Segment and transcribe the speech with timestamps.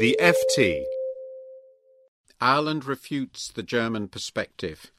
[0.00, 0.86] The FT.
[2.40, 4.90] Ireland refutes the German perspective.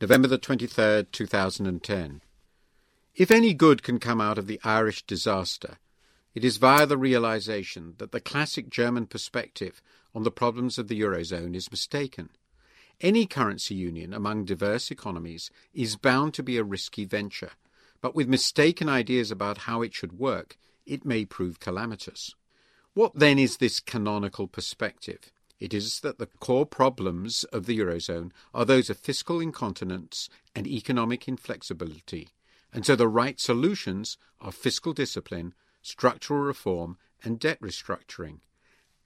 [0.00, 2.22] November the 23rd, 2010.
[3.14, 5.78] If any good can come out of the Irish disaster,
[6.34, 9.80] it is via the realization that the classic German perspective
[10.12, 12.30] on the problems of the Eurozone is mistaken.
[13.00, 17.52] Any currency union among diverse economies is bound to be a risky venture,
[18.00, 22.34] but with mistaken ideas about how it should work, it may prove calamitous.
[22.94, 25.32] What then is this canonical perspective?
[25.58, 30.66] It is that the core problems of the Eurozone are those of fiscal incontinence and
[30.66, 32.28] economic inflexibility,
[32.70, 38.40] and so the right solutions are fiscal discipline, structural reform, and debt restructuring.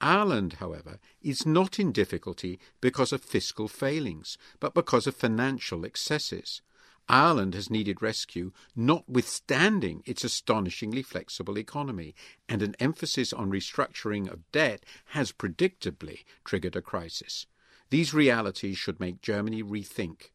[0.01, 6.61] Ireland, however, is not in difficulty because of fiscal failings, but because of financial excesses.
[7.09, 12.15] Ireland has needed rescue notwithstanding its astonishingly flexible economy,
[12.49, 17.45] and an emphasis on restructuring of debt has predictably triggered a crisis.
[17.89, 20.31] These realities should make Germany rethink.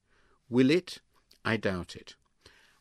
[0.48, 1.00] Will it?
[1.44, 2.14] I doubt it.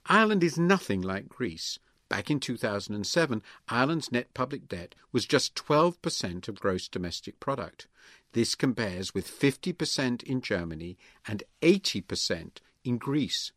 [0.06, 1.78] Ireland is nothing like Greece.
[2.08, 7.88] Back in 2007, Ireland's net public debt was just 12% of gross domestic product.
[8.34, 10.97] This compares with 50% in Germany
[11.28, 13.52] and 80% in Greece.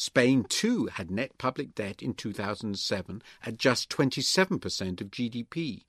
[0.00, 5.82] Spain too had net public debt in 2007 at just 27% of GDP.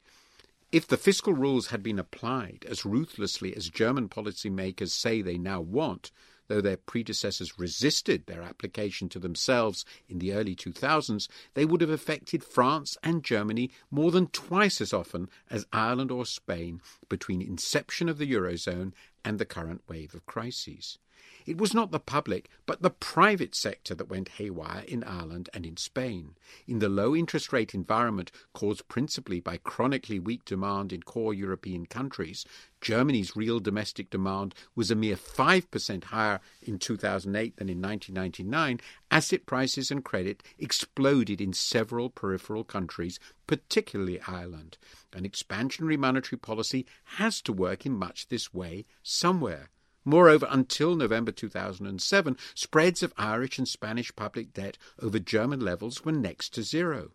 [0.72, 5.62] If the fiscal rules had been applied as ruthlessly as German policymakers say they now
[5.62, 6.12] want,
[6.48, 11.92] though their predecessors resisted their application to themselves in the early 2000s, they would have
[11.92, 18.10] affected France and Germany more than twice as often as Ireland or Spain between inception
[18.10, 20.98] of the Eurozone and the current wave of crises.
[21.46, 25.66] It was not the public, but the private sector that went haywire in Ireland and
[25.66, 26.36] in Spain.
[26.68, 31.88] In the low interest rate environment caused principally by chronically weak demand in core European
[31.88, 32.46] countries,
[32.82, 38.80] Germany's real domestic demand was a mere 5% higher in 2008 than in 1999.
[39.10, 44.78] Asset prices and credit exploded in several peripheral countries, particularly Ireland.
[45.14, 49.70] An expansionary monetary policy has to work in much this way somewhere.
[50.10, 56.12] Moreover, until November 2007, spreads of Irish and Spanish public debt over German levels were
[56.12, 57.12] next to zero.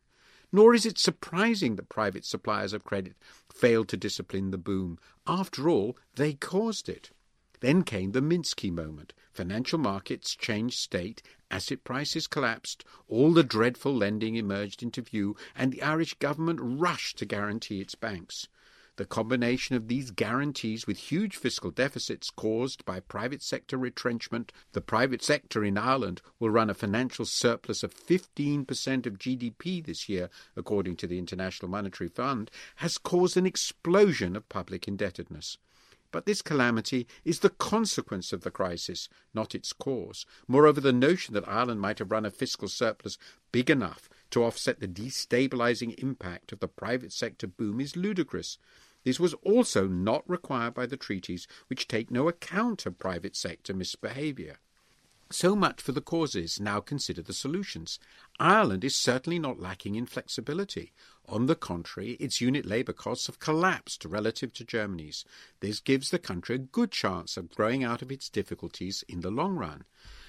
[0.52, 3.16] Nor is it surprising that private suppliers of credit
[3.52, 5.00] failed to discipline the boom.
[5.26, 7.10] After all, they caused it.
[7.58, 9.12] Then came the Minsky moment.
[9.32, 15.72] Financial markets changed state, asset prices collapsed, all the dreadful lending emerged into view, and
[15.72, 18.46] the Irish government rushed to guarantee its banks.
[18.96, 24.80] The combination of these guarantees with huge fiscal deficits caused by private sector retrenchment, the
[24.80, 30.30] private sector in Ireland will run a financial surplus of 15% of GDP this year,
[30.54, 35.58] according to the International Monetary Fund, has caused an explosion of public indebtedness.
[36.14, 40.24] But this calamity is the consequence of the crisis, not its cause.
[40.46, 43.18] Moreover, the notion that Ireland might have run a fiscal surplus
[43.50, 48.58] big enough to offset the destabilizing impact of the private sector boom is ludicrous.
[49.02, 53.74] This was also not required by the treaties, which take no account of private sector
[53.74, 54.60] misbehaviour.
[55.34, 57.98] So much for the causes, now consider the solutions.
[58.38, 60.92] Ireland is certainly not lacking in flexibility.
[61.28, 65.24] On the contrary, its unit labour costs have collapsed relative to Germany's.
[65.58, 69.32] This gives the country a good chance of growing out of its difficulties in the
[69.32, 69.82] long run.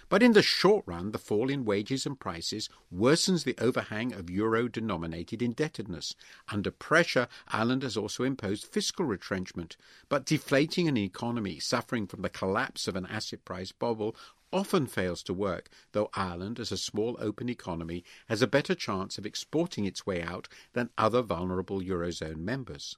[0.09, 4.29] But in the short run, the fall in wages and prices worsens the overhang of
[4.29, 6.15] euro denominated indebtedness.
[6.49, 9.77] Under pressure, Ireland has also imposed fiscal retrenchment.
[10.09, 14.15] But deflating an economy suffering from the collapse of an asset price bubble
[14.55, 19.17] often fails to work, though Ireland, as a small open economy, has a better chance
[19.17, 22.95] of exporting its way out than other vulnerable Eurozone members.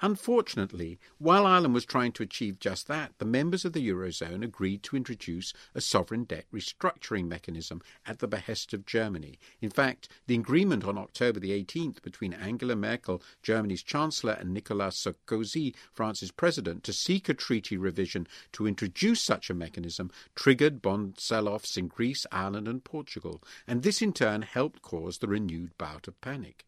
[0.00, 4.84] Unfortunately, while Ireland was trying to achieve just that, the members of the Eurozone agreed
[4.84, 9.40] to introduce a sovereign debt restructuring mechanism at the behest of Germany.
[9.60, 15.04] In fact, the agreement on October the 18th between Angela Merkel, Germany's Chancellor, and Nicolas
[15.04, 21.18] Sarkozy, France's President, to seek a treaty revision to introduce such a mechanism triggered bond
[21.18, 25.76] sell offs in Greece, Ireland, and Portugal, and this in turn helped cause the renewed
[25.76, 26.67] bout of panic.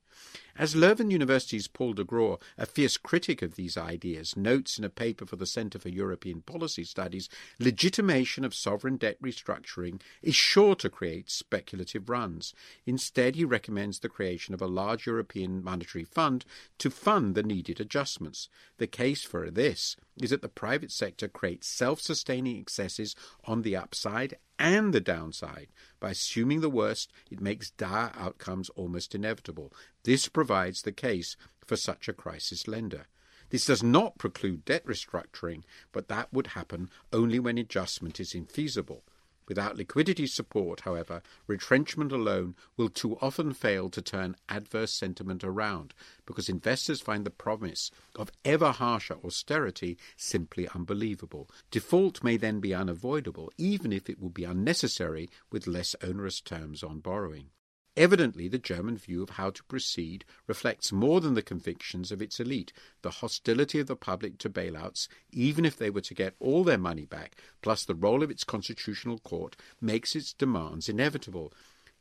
[0.56, 4.90] As Leuven University's Paul de Grauwe, a fierce critic of these ideas, notes in a
[4.90, 10.74] paper for the Centre for European Policy Studies, legitimation of sovereign debt restructuring is sure
[10.74, 12.52] to create speculative runs.
[12.84, 16.44] Instead, he recommends the creation of a large European monetary fund
[16.76, 18.50] to fund the needed adjustments.
[18.76, 23.14] The case for this is that the private sector creates self sustaining excesses
[23.44, 25.68] on the upside and the downside.
[25.98, 29.72] By assuming the worst, it makes dire outcomes almost inevitable.
[30.04, 33.06] This provides the case for such a crisis lender.
[33.50, 39.02] This does not preclude debt restructuring, but that would happen only when adjustment is infeasible.
[39.50, 45.92] Without liquidity support, however, retrenchment alone will too often fail to turn adverse sentiment around
[46.24, 51.50] because investors find the promise of ever harsher austerity simply unbelievable.
[51.72, 56.84] Default may then be unavoidable, even if it would be unnecessary with less onerous terms
[56.84, 57.50] on borrowing.
[57.96, 62.38] Evidently, the German view of how to proceed reflects more than the convictions of its
[62.38, 62.72] elite.
[63.02, 66.78] The hostility of the public to bailouts, even if they were to get all their
[66.78, 71.52] money back, plus the role of its constitutional court, makes its demands inevitable.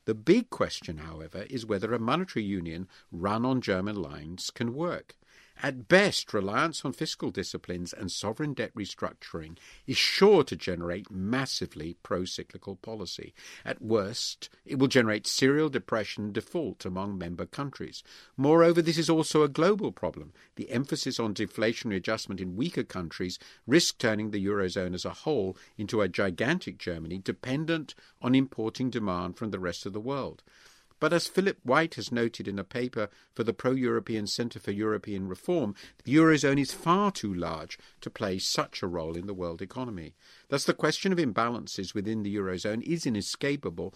[0.05, 5.15] The big question, however, is whether a monetary union run on German lines can work.
[5.61, 11.97] At best, reliance on fiscal disciplines and sovereign debt restructuring is sure to generate massively
[12.01, 13.33] pro cyclical policy.
[13.65, 18.03] At worst, it will generate serial depression and default among member countries.
[18.37, 20.31] Moreover, this is also a global problem.
[20.55, 25.57] The emphasis on deflationary adjustment in weaker countries risks turning the Eurozone as a whole
[25.77, 30.41] into a gigantic Germany dependent on importing demand from the rest of the world.
[30.99, 34.71] But as Philip Whyte has noted in a paper for the Pro European Centre for
[34.71, 39.33] European Reform, the Eurozone is far too large to play such a role in the
[39.33, 40.15] world economy.
[40.49, 43.95] Thus, the question of imbalances within the Eurozone is inescapable,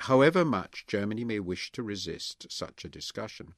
[0.00, 3.54] however much Germany may wish to resist such a discussion.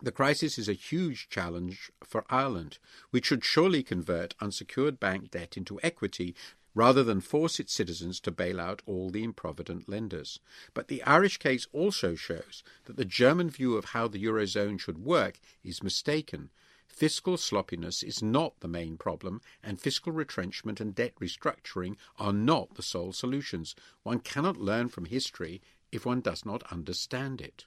[0.00, 2.78] The crisis is a huge challenge for Ireland,
[3.10, 6.36] which should surely convert unsecured bank debt into equity
[6.78, 10.38] rather than force its citizens to bail out all the improvident lenders.
[10.74, 14.98] But the Irish case also shows that the German view of how the Eurozone should
[14.98, 16.50] work is mistaken.
[16.86, 22.74] Fiscal sloppiness is not the main problem, and fiscal retrenchment and debt restructuring are not
[22.74, 23.74] the sole solutions.
[24.04, 25.60] One cannot learn from history
[25.90, 27.64] if one does not understand it.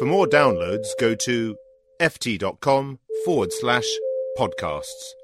[0.00, 1.56] For more downloads, go to
[2.00, 3.86] ft.com forward slash
[4.36, 5.17] podcasts.